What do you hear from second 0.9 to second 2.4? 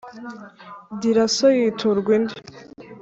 gira so yiturwa indi.